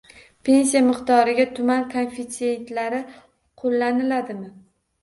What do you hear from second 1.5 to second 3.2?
tuman koeffitsiyentlari